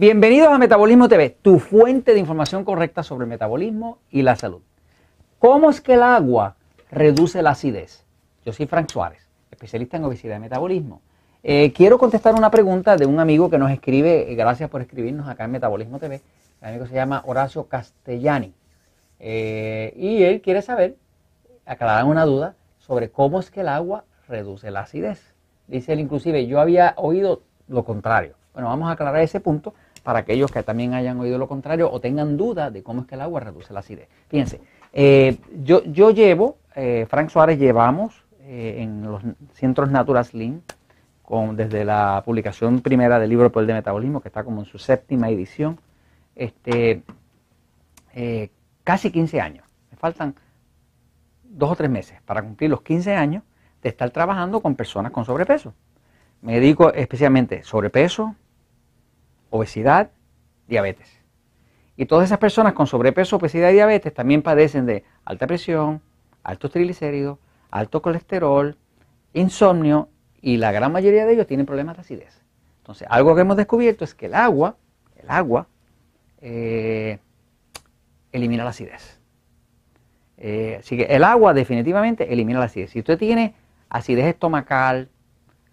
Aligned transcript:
Bienvenidos 0.00 0.48
a 0.48 0.56
Metabolismo 0.56 1.10
TV, 1.10 1.28
tu 1.28 1.58
fuente 1.58 2.14
de 2.14 2.20
información 2.20 2.64
correcta 2.64 3.02
sobre 3.02 3.24
el 3.24 3.28
metabolismo 3.28 3.98
y 4.10 4.22
la 4.22 4.34
salud. 4.34 4.62
¿Cómo 5.38 5.68
es 5.68 5.82
que 5.82 5.92
el 5.92 6.02
agua 6.02 6.56
reduce 6.90 7.42
la 7.42 7.50
acidez? 7.50 8.06
Yo 8.42 8.54
soy 8.54 8.64
Frank 8.64 8.88
Suárez, 8.90 9.28
especialista 9.50 9.98
en 9.98 10.04
obesidad 10.04 10.38
y 10.38 10.40
metabolismo. 10.40 11.02
Eh, 11.42 11.74
quiero 11.74 11.98
contestar 11.98 12.34
una 12.34 12.50
pregunta 12.50 12.96
de 12.96 13.04
un 13.04 13.20
amigo 13.20 13.50
que 13.50 13.58
nos 13.58 13.70
escribe, 13.70 14.32
eh, 14.32 14.34
gracias 14.36 14.70
por 14.70 14.80
escribirnos 14.80 15.28
acá 15.28 15.44
en 15.44 15.50
Metabolismo 15.50 15.98
TV. 15.98 16.22
El 16.62 16.68
amigo 16.68 16.86
se 16.86 16.94
llama 16.94 17.22
Horacio 17.26 17.64
Castellani. 17.64 18.54
Eh, 19.18 19.92
y 19.98 20.22
él 20.22 20.40
quiere 20.40 20.62
saber, 20.62 20.96
aclarar 21.66 22.06
una 22.06 22.24
duda 22.24 22.54
sobre 22.78 23.10
cómo 23.10 23.38
es 23.38 23.50
que 23.50 23.60
el 23.60 23.68
agua 23.68 24.04
reduce 24.28 24.70
la 24.70 24.80
acidez. 24.80 25.34
Dice 25.66 25.92
él 25.92 26.00
inclusive, 26.00 26.46
yo 26.46 26.58
había 26.58 26.94
oído 26.96 27.42
lo 27.68 27.84
contrario. 27.84 28.40
Bueno, 28.54 28.68
vamos 28.68 28.88
a 28.88 28.92
aclarar 28.92 29.20
ese 29.20 29.40
punto 29.40 29.74
para 30.02 30.20
aquellos 30.20 30.50
que 30.50 30.62
también 30.62 30.94
hayan 30.94 31.18
oído 31.20 31.38
lo 31.38 31.48
contrario 31.48 31.90
o 31.90 32.00
tengan 32.00 32.36
duda 32.36 32.70
de 32.70 32.82
cómo 32.82 33.02
es 33.02 33.06
que 33.06 33.14
el 33.14 33.20
agua 33.20 33.40
reduce 33.40 33.72
la 33.72 33.80
acidez. 33.80 34.08
Fíjense, 34.28 34.60
yo, 35.62 35.82
yo 35.84 36.10
llevo, 36.10 36.58
Frank 37.08 37.30
Suárez 37.30 37.58
llevamos 37.58 38.24
en 38.46 39.02
los 39.02 39.22
centros 39.52 39.90
Natural 39.90 40.24
Slim, 40.24 40.60
desde 41.52 41.84
la 41.84 42.22
publicación 42.24 42.80
primera 42.80 43.20
del 43.20 43.30
libro 43.30 43.52
Poder 43.52 43.68
de 43.68 43.74
Metabolismo, 43.74 44.20
que 44.20 44.28
está 44.28 44.42
como 44.42 44.62
en 44.62 44.66
su 44.66 44.78
séptima 44.78 45.30
edición, 45.30 45.78
este, 46.34 47.04
eh, 48.14 48.50
casi 48.82 49.12
15 49.12 49.40
años. 49.40 49.64
Me 49.92 49.96
faltan 49.96 50.34
dos 51.44 51.70
o 51.70 51.76
tres 51.76 51.88
meses 51.88 52.20
para 52.22 52.42
cumplir 52.42 52.68
los 52.68 52.82
15 52.82 53.14
años 53.14 53.44
de 53.80 53.90
estar 53.90 54.10
trabajando 54.10 54.60
con 54.60 54.74
personas 54.74 55.12
con 55.12 55.24
sobrepeso. 55.24 55.72
Me 56.42 56.54
dedico 56.54 56.92
especialmente 56.92 57.62
sobrepeso, 57.62 58.34
obesidad, 59.50 60.10
diabetes. 60.68 61.20
Y 61.96 62.06
todas 62.06 62.24
esas 62.24 62.38
personas 62.38 62.72
con 62.72 62.86
sobrepeso, 62.86 63.36
obesidad 63.36 63.70
y 63.70 63.74
diabetes 63.74 64.14
también 64.14 64.42
padecen 64.42 64.86
de 64.86 65.04
alta 65.24 65.46
presión, 65.46 66.00
altos 66.42 66.70
triglicéridos, 66.70 67.38
alto 67.70 68.00
colesterol, 68.00 68.76
insomnio 69.34 70.08
y 70.40 70.56
la 70.56 70.72
gran 70.72 70.92
mayoría 70.92 71.26
de 71.26 71.34
ellos 71.34 71.46
tienen 71.46 71.66
problemas 71.66 71.96
de 71.96 72.00
acidez. 72.00 72.42
Entonces, 72.78 73.06
algo 73.10 73.34
que 73.34 73.42
hemos 73.42 73.56
descubierto 73.56 74.04
es 74.04 74.14
que 74.14 74.26
el 74.26 74.34
agua, 74.34 74.76
el 75.16 75.30
agua, 75.30 75.68
eh, 76.40 77.18
elimina 78.32 78.64
la 78.64 78.70
acidez. 78.70 79.20
Eh, 80.38 80.78
así 80.80 80.96
que 80.96 81.02
el 81.02 81.22
agua 81.22 81.52
definitivamente 81.52 82.32
elimina 82.32 82.58
la 82.58 82.64
acidez. 82.64 82.90
Si 82.90 83.00
usted 83.00 83.18
tiene 83.18 83.54
acidez 83.90 84.26
estomacal, 84.26 85.10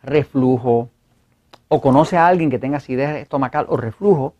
reflujo, 0.03 0.89
o 1.67 1.81
conoce 1.81 2.17
a 2.17 2.27
alguien 2.27 2.49
que 2.49 2.59
tenga 2.59 2.77
acidez 2.77 3.17
estomacal 3.17 3.65
o 3.69 3.77
reflujo, 3.77 4.33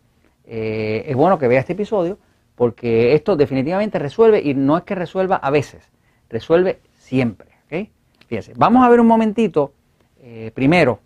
eh, 0.44 1.04
es 1.06 1.14
bueno 1.14 1.38
que 1.38 1.46
vea 1.46 1.60
este 1.60 1.74
episodio 1.74 2.18
porque 2.54 3.14
esto 3.14 3.36
definitivamente 3.36 3.98
resuelve 3.98 4.40
y 4.42 4.54
no 4.54 4.78
es 4.78 4.84
que 4.84 4.94
resuelva 4.94 5.36
a 5.36 5.50
veces, 5.50 5.90
resuelve 6.28 6.80
siempre. 6.96 7.48
¿okay? 7.66 7.92
Fíjense, 8.26 8.54
vamos 8.56 8.84
a 8.84 8.88
ver 8.88 9.00
un 9.00 9.06
momentito 9.06 9.72
eh, 10.20 10.50
primero, 10.54 11.00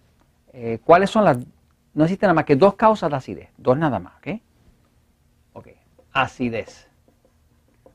eh, 0.52 0.78
¿cuáles 0.84 1.10
son 1.10 1.24
las... 1.24 1.38
No 1.94 2.04
existen 2.04 2.28
nada 2.28 2.34
más 2.34 2.44
que 2.44 2.56
dos 2.56 2.74
causas 2.74 3.10
de 3.10 3.16
acidez, 3.16 3.48
dos 3.58 3.76
nada 3.76 3.98
más, 3.98 4.14
¿ok? 4.16 4.40
Ok, 5.52 5.68
acidez. 6.12 6.88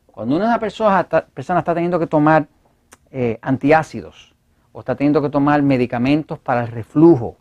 Cuando 0.06 0.36
una 0.36 0.60
persona 0.60 1.02
está, 1.02 1.26
persona 1.26 1.60
está 1.60 1.74
teniendo 1.74 2.00
que 2.00 2.08
tomar 2.08 2.48
antiácidos 3.42 4.36
o 4.72 4.82
está 4.82 4.96
teniendo 4.96 5.22
que 5.22 5.30
tomar 5.30 5.64
medicamentos 5.64 6.38
para 6.38 6.62
el 6.62 6.68
reflujo, 6.68 7.38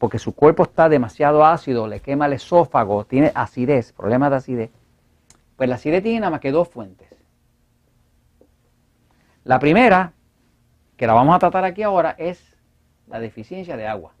porque 0.00 0.18
su 0.18 0.34
cuerpo 0.34 0.62
está 0.62 0.88
demasiado 0.88 1.44
ácido, 1.44 1.86
le 1.86 2.00
quema 2.00 2.24
el 2.24 2.32
esófago, 2.32 3.04
tiene 3.04 3.32
acidez, 3.34 3.92
problemas 3.92 4.30
de 4.30 4.36
acidez, 4.36 4.70
pues 5.56 5.68
la 5.68 5.74
acidez 5.74 6.02
tiene 6.02 6.20
nada 6.20 6.30
más 6.30 6.40
que 6.40 6.50
dos 6.50 6.70
fuentes. 6.70 7.10
La 9.44 9.58
primera, 9.58 10.14
que 10.96 11.06
la 11.06 11.12
vamos 11.12 11.36
a 11.36 11.38
tratar 11.38 11.66
aquí 11.66 11.82
ahora, 11.82 12.14
es 12.16 12.56
la 13.08 13.20
deficiencia 13.20 13.76
de 13.76 13.86
agua. 13.86 14.14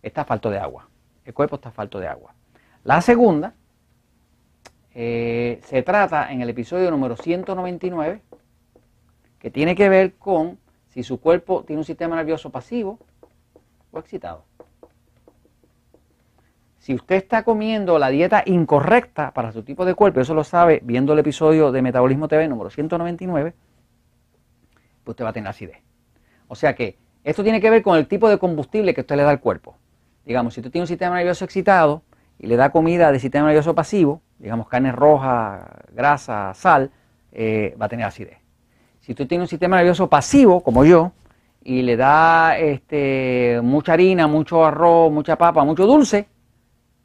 Está 0.00 0.24
falto 0.24 0.48
de 0.48 0.60
agua. 0.60 0.88
El 1.24 1.34
cuerpo 1.34 1.56
está 1.56 1.72
falto 1.72 1.98
de 1.98 2.06
agua. 2.06 2.34
La 2.84 3.00
segunda 3.00 3.54
eh, 4.94 5.60
se 5.64 5.82
trata 5.82 6.32
en 6.32 6.40
el 6.40 6.50
episodio 6.50 6.88
número 6.92 7.16
199, 7.16 8.22
que 9.40 9.50
tiene 9.50 9.74
que 9.74 9.88
ver 9.88 10.14
con 10.14 10.60
si 10.86 11.02
su 11.02 11.18
cuerpo 11.18 11.64
tiene 11.64 11.80
un 11.80 11.84
sistema 11.84 12.14
nervioso 12.14 12.50
pasivo 12.50 13.00
o 13.90 13.98
excitado. 13.98 14.44
Si 16.78 16.94
usted 16.94 17.16
está 17.16 17.42
comiendo 17.42 17.98
la 17.98 18.08
dieta 18.08 18.42
incorrecta 18.46 19.32
para 19.32 19.52
su 19.52 19.62
tipo 19.62 19.84
de 19.84 19.94
cuerpo, 19.94 20.20
eso 20.20 20.34
lo 20.34 20.44
sabe 20.44 20.80
viendo 20.84 21.12
el 21.12 21.18
episodio 21.18 21.72
de 21.72 21.82
Metabolismo 21.82 22.28
TV 22.28 22.48
número 22.48 22.70
199, 22.70 23.54
pues 25.04 25.12
usted 25.12 25.24
va 25.24 25.30
a 25.30 25.32
tener 25.32 25.48
acidez. 25.48 25.78
O 26.46 26.54
sea 26.54 26.74
que 26.74 26.96
esto 27.24 27.42
tiene 27.42 27.60
que 27.60 27.70
ver 27.70 27.82
con 27.82 27.96
el 27.96 28.06
tipo 28.06 28.28
de 28.28 28.38
combustible 28.38 28.94
que 28.94 29.02
usted 29.02 29.16
le 29.16 29.22
da 29.22 29.30
al 29.30 29.40
cuerpo. 29.40 29.76
Digamos, 30.24 30.54
si 30.54 30.60
usted 30.60 30.70
tiene 30.70 30.84
un 30.84 30.88
sistema 30.88 31.16
nervioso 31.16 31.44
excitado 31.44 32.02
y 32.38 32.46
le 32.46 32.56
da 32.56 32.70
comida 32.70 33.10
de 33.10 33.18
sistema 33.18 33.46
nervioso 33.46 33.74
pasivo, 33.74 34.22
digamos 34.38 34.68
carne 34.68 34.92
roja, 34.92 35.82
grasa, 35.92 36.54
sal, 36.54 36.90
eh, 37.32 37.76
va 37.80 37.86
a 37.86 37.88
tener 37.88 38.06
acidez. 38.06 38.38
Si 39.00 39.12
usted 39.12 39.26
tiene 39.26 39.42
un 39.42 39.48
sistema 39.48 39.76
nervioso 39.76 40.08
pasivo, 40.08 40.62
como 40.62 40.84
yo, 40.84 41.12
y 41.62 41.82
le 41.82 41.96
da 41.96 42.56
este, 42.56 43.60
mucha 43.62 43.94
harina, 43.94 44.26
mucho 44.26 44.64
arroz, 44.64 45.10
mucha 45.10 45.36
papa, 45.36 45.64
mucho 45.64 45.86
dulce, 45.86 46.28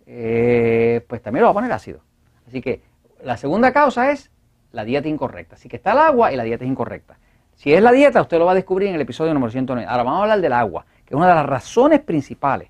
eh, 0.05 1.03
pues 1.07 1.21
también 1.21 1.41
lo 1.41 1.47
va 1.47 1.51
a 1.51 1.53
poner 1.55 1.71
ácido. 1.71 2.01
Así 2.47 2.61
que 2.61 2.81
la 3.23 3.37
segunda 3.37 3.71
causa 3.71 4.11
es 4.11 4.31
la 4.71 4.83
dieta 4.83 5.07
incorrecta. 5.07 5.55
Así 5.55 5.69
que 5.69 5.77
está 5.77 5.93
el 5.93 5.99
agua 5.99 6.31
y 6.33 6.35
la 6.35 6.43
dieta 6.43 6.65
es 6.65 6.69
incorrecta. 6.69 7.17
Si 7.55 7.73
es 7.73 7.81
la 7.81 7.91
dieta, 7.91 8.21
usted 8.21 8.39
lo 8.39 8.45
va 8.45 8.51
a 8.51 8.55
descubrir 8.55 8.89
en 8.89 8.95
el 8.95 9.01
episodio 9.01 9.33
número 9.33 9.51
109. 9.51 9.87
Ahora 9.89 10.03
vamos 10.03 10.19
a 10.19 10.23
hablar 10.23 10.41
del 10.41 10.53
agua, 10.53 10.85
que 11.05 11.13
es 11.13 11.17
una 11.17 11.27
de 11.27 11.35
las 11.35 11.45
razones 11.45 12.01
principales 12.01 12.69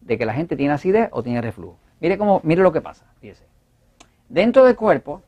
de 0.00 0.18
que 0.18 0.26
la 0.26 0.34
gente 0.34 0.56
tiene 0.56 0.72
acidez 0.72 1.08
o 1.12 1.22
tiene 1.22 1.40
reflujo. 1.40 1.78
Mire, 2.00 2.18
cómo, 2.18 2.40
mire 2.44 2.62
lo 2.62 2.72
que 2.72 2.80
pasa, 2.80 3.06
fíjese. 3.20 3.44
Dentro 4.28 4.64
del 4.64 4.76
cuerpo, 4.76 5.22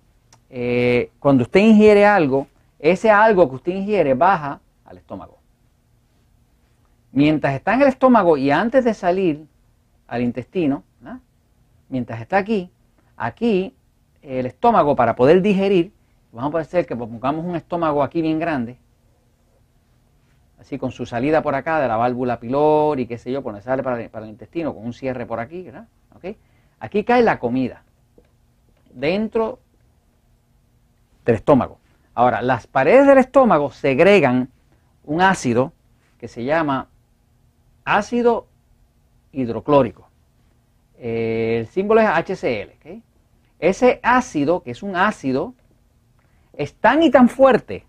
eh, 0.50 1.10
cuando 1.18 1.44
usted 1.44 1.60
ingiere 1.60 2.04
algo, 2.04 2.46
ese 2.78 3.10
algo 3.10 3.48
que 3.48 3.56
usted 3.56 3.72
ingiere 3.72 4.14
baja 4.14 4.60
al 4.84 4.98
estómago. 4.98 5.38
Mientras 7.12 7.54
está 7.54 7.74
en 7.74 7.82
el 7.82 7.88
estómago 7.88 8.36
y 8.36 8.50
antes 8.50 8.84
de 8.84 8.94
salir 8.94 9.46
al 10.06 10.22
intestino, 10.22 10.82
mientras 11.90 12.20
está 12.22 12.38
aquí, 12.38 12.70
aquí 13.16 13.74
el 14.22 14.46
estómago 14.46 14.96
para 14.96 15.14
poder 15.14 15.42
digerir 15.42 15.92
Vamos 16.32 16.54
a 16.54 16.60
hacer 16.60 16.86
que 16.86 16.94
pongamos 16.94 17.44
un 17.44 17.56
estómago 17.56 18.04
aquí 18.04 18.22
bien 18.22 18.38
grande, 18.38 18.78
así 20.60 20.78
con 20.78 20.92
su 20.92 21.04
salida 21.04 21.42
por 21.42 21.56
acá 21.56 21.80
de 21.80 21.88
la 21.88 21.96
válvula 21.96 22.38
pilor 22.38 23.00
y 23.00 23.06
qué 23.06 23.18
sé 23.18 23.32
yo, 23.32 23.42
cuando 23.42 23.60
sale 23.60 23.82
para, 23.82 24.00
el 24.00 24.28
intestino 24.28 24.72
con 24.72 24.84
un 24.84 24.92
cierre 24.92 25.26
por 25.26 25.40
aquí, 25.40 25.62
¿verdad? 25.62 25.88
Aquí 26.78 27.04
cae 27.04 27.22
la 27.22 27.38
comida 27.40 27.82
dentro 28.92 29.58
del 31.24 31.34
estómago. 31.34 31.78
Ahora, 32.14 32.42
las 32.42 32.66
paredes 32.66 33.06
del 33.06 33.18
estómago 33.18 33.70
segregan 33.72 34.50
un 35.04 35.22
ácido 35.22 35.72
que 36.18 36.28
se 36.28 36.44
llama 36.44 36.88
ácido 37.84 38.46
hidroclórico. 39.32 40.08
El 41.00 41.66
símbolo 41.68 42.00
es 42.00 42.08
HCl. 42.08 43.00
Ese 43.58 44.00
ácido, 44.02 44.62
que 44.62 44.70
es 44.70 44.82
un 44.82 44.96
ácido 44.96 45.54
es 46.52 46.74
tan 46.74 47.02
y 47.02 47.10
tan 47.10 47.28
fuerte 47.28 47.84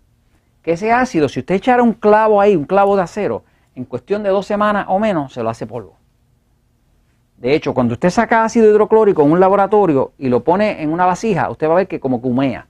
que 0.62 0.72
ese 0.72 0.92
ácido, 0.92 1.28
si 1.28 1.40
usted 1.40 1.56
echara 1.56 1.82
un 1.82 1.92
clavo 1.92 2.40
ahí, 2.40 2.56
un 2.56 2.64
clavo 2.64 2.96
de 2.96 3.02
acero, 3.02 3.44
en 3.74 3.84
cuestión 3.84 4.22
de 4.22 4.30
dos 4.30 4.46
semanas 4.46 4.86
o 4.88 4.98
menos, 4.98 5.32
se 5.32 5.42
lo 5.42 5.50
hace 5.50 5.66
polvo. 5.66 5.96
De 7.36 7.54
hecho, 7.54 7.74
cuando 7.74 7.94
usted 7.94 8.10
saca 8.10 8.44
ácido 8.44 8.70
hidroclórico 8.70 9.22
en 9.22 9.32
un 9.32 9.40
laboratorio 9.40 10.12
y 10.16 10.28
lo 10.28 10.44
pone 10.44 10.82
en 10.82 10.92
una 10.92 11.04
vasija, 11.04 11.50
usted 11.50 11.68
va 11.68 11.72
a 11.72 11.76
ver 11.76 11.88
que 11.88 12.00
como 12.00 12.18
humea. 12.18 12.66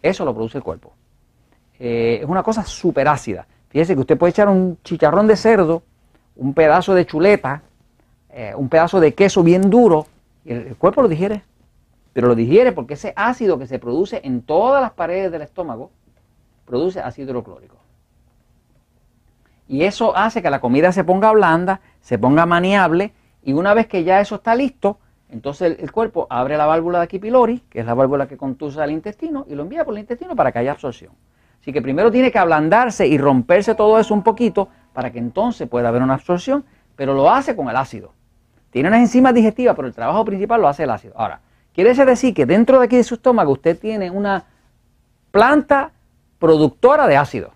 Eso 0.00 0.24
lo 0.24 0.32
produce 0.32 0.58
el 0.58 0.64
cuerpo. 0.64 0.92
Eh, 1.80 2.20
es 2.22 2.28
una 2.28 2.42
cosa 2.42 2.64
súper 2.64 3.08
ácida. 3.08 3.46
Fíjese 3.68 3.94
que 3.94 4.00
usted 4.00 4.16
puede 4.16 4.30
echar 4.30 4.48
un 4.48 4.78
chicharrón 4.84 5.26
de 5.26 5.36
cerdo, 5.36 5.82
un 6.36 6.54
pedazo 6.54 6.94
de 6.94 7.04
chuleta, 7.04 7.62
eh, 8.30 8.52
un 8.56 8.68
pedazo 8.68 9.00
de 9.00 9.14
queso 9.14 9.42
bien 9.42 9.70
duro, 9.70 10.06
y 10.44 10.52
el 10.52 10.76
cuerpo 10.76 11.02
lo 11.02 11.08
digiere 11.08 11.42
pero 12.18 12.26
lo 12.26 12.34
digiere 12.34 12.72
porque 12.72 12.94
ese 12.94 13.12
ácido 13.14 13.60
que 13.60 13.68
se 13.68 13.78
produce 13.78 14.20
en 14.24 14.42
todas 14.42 14.82
las 14.82 14.90
paredes 14.90 15.30
del 15.30 15.42
estómago 15.42 15.92
produce 16.64 16.98
ácido 16.98 17.30
hidroclórico. 17.30 17.76
Y 19.68 19.84
eso 19.84 20.16
hace 20.16 20.42
que 20.42 20.50
la 20.50 20.60
comida 20.60 20.90
se 20.90 21.04
ponga 21.04 21.30
blanda, 21.30 21.80
se 22.00 22.18
ponga 22.18 22.44
maniable, 22.44 23.12
y 23.44 23.52
una 23.52 23.72
vez 23.72 23.86
que 23.86 24.02
ya 24.02 24.20
eso 24.20 24.34
está 24.34 24.56
listo, 24.56 24.98
entonces 25.28 25.76
el, 25.78 25.92
cuerpo 25.92 26.26
abre 26.28 26.56
la 26.56 26.66
válvula 26.66 26.98
de 26.98 27.04
aquí 27.04 27.20
pylori, 27.20 27.60
que 27.70 27.78
es 27.78 27.86
la 27.86 27.94
válvula 27.94 28.26
que 28.26 28.36
conduce 28.36 28.80
al 28.80 28.90
intestino, 28.90 29.46
y 29.48 29.54
lo 29.54 29.62
envía 29.62 29.84
por 29.84 29.94
el 29.94 30.00
intestino 30.00 30.34
para 30.34 30.50
que 30.50 30.58
haya 30.58 30.72
absorción. 30.72 31.12
Así 31.60 31.72
que 31.72 31.80
primero 31.80 32.10
tiene 32.10 32.32
que 32.32 32.38
ablandarse 32.40 33.06
y 33.06 33.16
romperse 33.16 33.76
todo 33.76 33.96
eso 33.96 34.12
un 34.12 34.24
poquito 34.24 34.70
para 34.92 35.12
que 35.12 35.20
entonces 35.20 35.68
pueda 35.68 35.88
haber 35.88 36.02
una 36.02 36.14
absorción, 36.14 36.64
pero 36.96 37.14
lo 37.14 37.30
hace 37.30 37.54
con 37.54 37.68
el 37.68 37.76
ácido. 37.76 38.17
Tiene 38.78 38.90
unas 38.90 39.00
enzimas 39.00 39.34
digestivas, 39.34 39.74
pero 39.74 39.88
el 39.88 39.94
trabajo 39.94 40.24
principal 40.24 40.60
lo 40.60 40.68
hace 40.68 40.84
el 40.84 40.90
ácido. 40.90 41.12
Ahora, 41.16 41.40
quiere 41.74 41.92
decir 41.92 42.32
que 42.32 42.46
dentro 42.46 42.78
de 42.78 42.84
aquí 42.84 42.94
de 42.94 43.02
su 43.02 43.14
estómago 43.14 43.50
usted 43.50 43.76
tiene 43.76 44.08
una 44.08 44.44
planta 45.32 45.90
productora 46.38 47.08
de 47.08 47.16
ácido. 47.16 47.50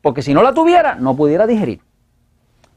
Porque 0.00 0.22
si 0.22 0.32
no 0.32 0.44
la 0.44 0.54
tuviera, 0.54 0.94
no 0.94 1.16
pudiera 1.16 1.44
digerir. 1.44 1.80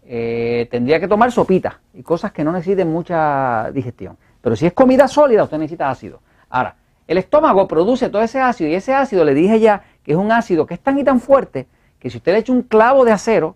Eh, 0.07 0.67
tendría 0.71 0.99
que 0.99 1.07
tomar 1.07 1.31
sopita 1.31 1.81
y 1.93 2.01
cosas 2.01 2.31
que 2.31 2.43
no 2.43 2.51
necesiten 2.51 2.91
mucha 2.91 3.69
digestión. 3.71 4.17
Pero 4.41 4.55
si 4.55 4.65
es 4.65 4.73
comida 4.73 5.07
sólida, 5.07 5.43
usted 5.43 5.59
necesita 5.59 5.87
ácido. 5.87 6.19
Ahora, 6.49 6.77
el 7.05 7.19
estómago 7.19 7.67
produce 7.67 8.09
todo 8.09 8.23
ese 8.23 8.41
ácido 8.41 8.71
y 8.71 8.73
ese 8.73 8.95
ácido 8.95 9.23
le 9.23 9.35
dije 9.35 9.59
ya 9.59 9.83
que 10.01 10.13
es 10.13 10.17
un 10.17 10.31
ácido 10.31 10.65
que 10.65 10.73
es 10.73 10.79
tan 10.79 10.97
y 10.97 11.03
tan 11.03 11.19
fuerte 11.19 11.67
que 11.99 12.09
si 12.09 12.17
usted 12.17 12.31
le 12.31 12.39
echa 12.39 12.53
un 12.53 12.63
clavo 12.63 13.05
de 13.05 13.11
acero, 13.11 13.55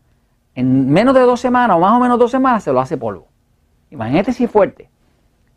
en 0.54 0.92
menos 0.92 1.16
de 1.16 1.22
dos 1.22 1.40
semanas 1.40 1.76
o 1.76 1.80
más 1.80 1.94
o 1.94 2.00
menos 2.00 2.20
dos 2.20 2.30
semanas 2.30 2.64
se 2.64 2.72
lo 2.72 2.80
hace 2.80 2.98
polvo. 2.98 3.30
Imagínate 3.92 4.34
si 4.34 4.48
fuerte. 4.48 4.90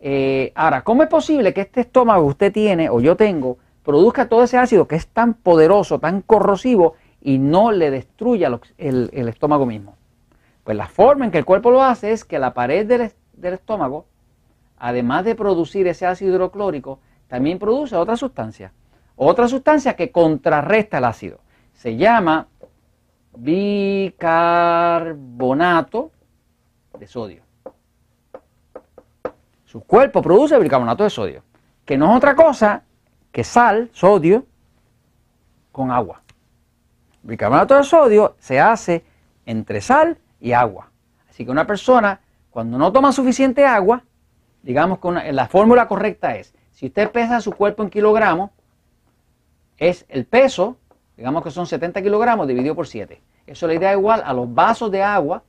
Eh, 0.01 0.53
ahora, 0.55 0.83
¿cómo 0.83 1.03
es 1.03 1.09
posible 1.09 1.53
que 1.53 1.63
este 1.63 1.81
estómago 1.81 2.25
que 2.25 2.31
usted 2.31 2.53
tiene 2.53 2.89
o 2.89 3.01
yo 3.01 3.17
tengo 3.17 3.59
produzca 3.83 4.29
todo 4.29 4.45
ese 4.45 4.59
ácido 4.59 4.87
que 4.87 4.97
es 4.97 5.09
tan 5.09 5.35
poderoso, 5.35 5.99
tan 5.99 6.23
corrosivo 6.23 6.95
y 7.21 7.39
no 7.39 7.73
le 7.73 7.91
destruya 7.91 8.61
el, 8.77 9.29
estómago 9.29 9.67
mismo? 9.67 9.97
Pues 10.63 10.77
la 10.77 10.87
forma 10.87 11.25
en 11.25 11.31
que 11.31 11.39
el 11.39 11.45
cuerpo 11.45 11.71
lo 11.71 11.83
hace 11.83 12.13
es 12.13 12.25
que 12.25 12.39
la 12.39 12.55
pared 12.55 12.87
del, 12.87 13.13
del 13.33 13.55
estómago, 13.55 14.07
además 14.77 15.25
de 15.25 15.35
producir 15.35 15.89
ese 15.89 16.07
ácido 16.07 16.33
hidroclórico, 16.33 17.01
también 17.27 17.59
produce 17.59 17.97
otra 17.97 18.17
sustancia. 18.17 18.73
Otra 19.17 19.49
sustancia 19.49 19.97
que 19.97 20.13
contrarresta 20.13 20.99
el 20.99 21.05
ácido. 21.05 21.41
Se 21.73 21.97
llama 21.97 22.47
bicarbonato 23.37 26.13
de 26.99 27.07
sodio. 27.07 27.48
Su 29.69 29.83
cuerpo 29.83 30.23
produce 30.23 30.59
bicarbonato 30.59 31.05
de 31.05 31.11
sodio, 31.11 31.43
que 31.85 31.99
no 31.99 32.11
es 32.11 32.17
otra 32.17 32.35
cosa 32.35 32.85
que 33.31 33.45
sal, 33.45 33.91
sodio, 33.93 34.47
con 35.73 35.91
agua. 35.91 36.23
Bicarbonato 37.23 37.77
de 37.77 37.85
sodio 37.85 38.35
se 38.39 38.59
hace 38.59 39.05
entre 39.45 39.83
sal 39.83 40.17
y 40.41 40.53
agua. 40.53 40.91
Así 41.29 41.45
que 41.45 41.51
una 41.51 41.67
persona, 41.67 42.23
cuando 42.49 42.79
no 42.79 42.91
toma 42.91 43.13
suficiente 43.13 43.67
agua, 43.67 44.05
digamos 44.63 45.01
que 45.01 45.33
la 45.35 45.49
fórmula 45.49 45.87
correcta 45.87 46.35
es, 46.35 46.55
si 46.71 46.87
usted 46.87 47.11
pesa 47.11 47.43
su 47.43 47.53
cuerpo 47.53 47.83
en 47.83 47.91
kilogramos, 47.91 48.51
es 49.77 50.07
el 50.09 50.25
peso, 50.25 50.79
digamos 51.15 51.45
que 51.45 51.51
son 51.51 51.67
70 51.67 52.01
kilogramos 52.01 52.49
dividido 52.49 52.75
por 52.75 52.87
7. 52.87 53.21
Eso 53.47 53.67
le 53.67 53.79
da 53.79 53.93
igual 53.93 54.23
a 54.25 54.33
los 54.33 54.51
vasos 54.55 54.91
de 54.91 55.03
agua 55.03 55.43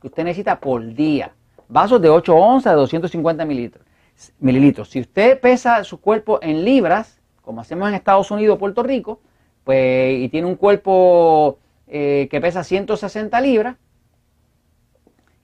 que 0.00 0.06
usted 0.06 0.24
necesita 0.24 0.58
por 0.58 0.82
día. 0.94 1.35
Vasos 1.68 2.00
de 2.00 2.08
8 2.08 2.34
onzas 2.34 2.72
de 2.72 2.76
250 2.76 3.44
mililitros. 3.44 4.88
Si 4.88 5.00
usted 5.00 5.40
pesa 5.40 5.82
su 5.84 6.00
cuerpo 6.00 6.38
en 6.42 6.64
libras, 6.64 7.20
como 7.42 7.60
hacemos 7.60 7.88
en 7.88 7.94
Estados 7.94 8.30
Unidos 8.30 8.56
o 8.56 8.58
Puerto 8.58 8.82
Rico, 8.82 9.20
pues, 9.64 10.20
y 10.20 10.28
tiene 10.28 10.46
un 10.46 10.56
cuerpo 10.56 11.58
eh, 11.88 12.28
que 12.30 12.40
pesa 12.40 12.62
160 12.62 13.40
libras, 13.40 13.76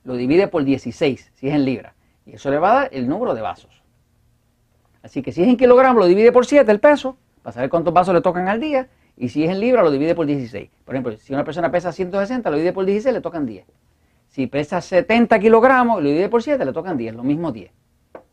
lo 0.05 0.15
divide 0.15 0.49
por 0.49 0.65
16, 0.65 1.33
si 1.35 1.49
es 1.49 1.55
en 1.55 1.65
libras. 1.65 1.95
Y 2.27 2.35
eso 2.35 2.51
le 2.51 2.59
va 2.59 2.71
a 2.71 2.75
dar 2.75 2.89
el 2.93 3.09
número 3.09 3.35
de 3.35 3.41
vasos. 3.41 3.83
Así 5.03 5.23
que 5.23 5.33
si 5.33 5.43
es 5.43 5.49
en 5.49 5.57
kilogramos, 5.57 6.01
lo 6.01 6.07
divide 6.07 6.31
por 6.31 6.47
7 6.47 6.71
el 6.71 6.81
peso, 6.81 7.17
para 7.43 7.55
saber 7.55 7.71
cuántos 7.71 7.93
vasos 7.93 8.15
le 8.15 8.21
tocan 8.21 8.49
al 8.49 8.61
día, 8.61 8.89
y 9.17 9.29
si 9.29 9.45
es 9.45 9.51
en 9.51 9.61
libra, 9.61 9.83
lo 9.83 9.91
divide 9.91 10.15
por 10.15 10.27
16. 10.27 10.71
Por 10.85 10.95
ejemplo, 10.95 11.17
si 11.17 11.35
una 11.35 11.45
persona 11.45 11.71
pesa 11.71 11.93
160, 11.93 12.49
lo 12.51 12.57
divide 12.57 12.73
por 12.73 12.85
16, 12.85 13.13
le 13.13 13.21
tocan 13.21 13.47
10. 13.47 13.67
Si 14.33 14.47
pesa 14.47 14.81
70 14.81 15.39
kilogramos, 15.39 16.03
lo 16.03 16.09
divide 16.09 16.31
por 16.31 16.43
7, 16.43 16.65
le 16.65 16.73
tocan 16.73 16.97
10, 16.97 17.17
lo 17.17 17.23
mismo 17.23 17.53
10. 17.53 17.71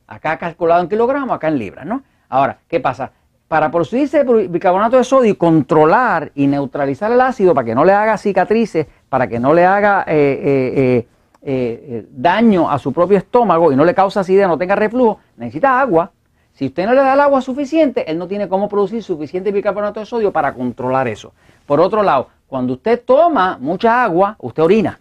Acá 0.08 0.38
calculado 0.38 0.82
en 0.82 0.88
kilogramos, 0.88 1.36
acá 1.36 1.50
en 1.50 1.60
libras, 1.60 1.86
¿no? 1.86 2.04
Ahora, 2.30 2.60
¿qué 2.70 2.80
pasa? 2.80 3.12
Para 3.50 3.70
producirse 3.70 4.24
bicarbonato 4.24 4.96
de 4.96 5.04
sodio 5.04 5.32
y 5.32 5.36
controlar 5.36 6.32
y 6.36 6.48
neutralizar 6.48 7.12
el 7.12 7.20
ácido 7.20 7.54
para 7.54 7.66
que 7.66 7.76
no 7.76 7.84
le 7.84 7.92
haga 7.92 8.18
cicatrices, 8.18 8.88
para 9.10 9.28
que 9.28 9.42
no 9.42 9.54
le 9.54 9.66
haga 9.66 10.06
eh, 10.08 11.04
eh, 11.04 11.08
eh, 11.42 12.06
daño 12.12 12.72
a 12.72 12.80
su 12.80 12.94
propio 12.94 13.18
estómago 13.18 13.70
y 13.74 13.76
no 13.76 13.84
le 13.84 13.94
cause 13.94 14.22
acidez, 14.22 14.48
no 14.48 14.58
tenga 14.58 14.76
reflujo, 14.76 15.20
necesita 15.36 15.82
agua. 15.82 16.14
Si 16.54 16.68
usted 16.68 16.86
no 16.86 16.94
le 16.94 17.02
da 17.02 17.14
el 17.14 17.20
agua 17.20 17.42
suficiente, 17.42 18.10
él 18.10 18.18
no 18.18 18.26
tiene 18.26 18.48
cómo 18.48 18.70
producir 18.70 19.04
suficiente 19.04 19.52
bicarbonato 19.52 20.00
de 20.00 20.06
sodio 20.06 20.32
para 20.32 20.54
controlar 20.54 21.10
eso. 21.10 21.34
Por 21.66 21.82
otro 21.82 22.04
lado, 22.04 22.30
cuando 22.48 22.74
usted 22.74 23.04
toma 23.04 23.58
mucha 23.60 24.02
agua, 24.02 24.38
usted 24.40 24.64
orina. 24.64 24.98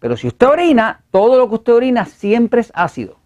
Pero 0.00 0.16
si 0.16 0.26
usted 0.26 0.48
orina, 0.48 1.02
todo 1.12 1.38
lo 1.38 1.48
que 1.48 1.54
usted 1.54 1.72
orina 1.72 2.04
siempre 2.04 2.62
es 2.62 2.72
ácido. 2.74 3.18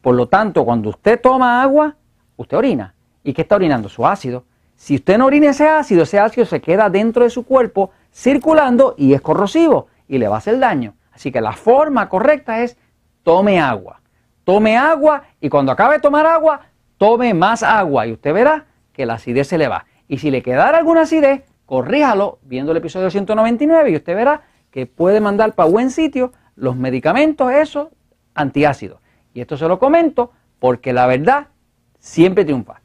Por 0.00 0.14
lo 0.14 0.28
tanto, 0.28 0.64
cuando 0.64 0.90
usted 0.90 1.20
toma 1.20 1.60
agua, 1.62 1.96
usted 2.36 2.56
orina. 2.56 2.94
¿Y 3.24 3.32
qué 3.32 3.42
está 3.42 3.56
orinando? 3.56 3.88
Su 3.88 4.06
ácido. 4.06 4.44
Si 4.76 4.94
usted 4.94 5.18
no 5.18 5.26
orina 5.26 5.50
ese 5.50 5.66
ácido, 5.68 6.04
ese 6.04 6.20
ácido 6.20 6.46
se 6.46 6.60
queda 6.60 6.88
dentro 6.88 7.24
de 7.24 7.30
su 7.30 7.44
cuerpo 7.44 7.90
circulando 8.12 8.94
y 8.96 9.14
es 9.14 9.20
corrosivo 9.20 9.88
y 10.06 10.18
le 10.18 10.28
va 10.28 10.36
a 10.36 10.38
hacer 10.38 10.60
daño. 10.60 10.94
Así 11.12 11.32
que 11.32 11.40
la 11.40 11.52
forma 11.52 12.08
correcta 12.08 12.62
es 12.62 12.76
tome 13.24 13.58
agua 13.58 14.00
tome 14.46 14.76
agua 14.76 15.24
y 15.40 15.48
cuando 15.48 15.72
acabe 15.72 15.94
de 15.94 16.00
tomar 16.00 16.24
agua, 16.24 16.60
tome 16.98 17.34
más 17.34 17.64
agua 17.64 18.06
y 18.06 18.12
usted 18.12 18.32
verá 18.32 18.66
que 18.92 19.04
la 19.04 19.14
acidez 19.14 19.48
se 19.48 19.58
le 19.58 19.66
va. 19.66 19.86
Y 20.06 20.18
si 20.18 20.30
le 20.30 20.40
quedara 20.40 20.78
alguna 20.78 21.02
acidez, 21.02 21.42
corríjalo 21.66 22.38
viendo 22.42 22.70
el 22.70 22.78
episodio 22.78 23.10
199 23.10 23.90
y 23.90 23.96
usted 23.96 24.14
verá 24.14 24.42
que 24.76 24.84
puede 24.84 25.22
mandar 25.22 25.54
para 25.54 25.70
buen 25.70 25.90
sitio 25.90 26.34
los 26.54 26.76
medicamentos 26.76 27.50
esos 27.50 27.88
antiácidos. 28.34 29.00
Y 29.32 29.40
esto 29.40 29.56
se 29.56 29.66
lo 29.68 29.78
comento 29.78 30.32
porque 30.58 30.92
la 30.92 31.06
verdad 31.06 31.46
siempre 31.98 32.44
triunfa. 32.44 32.82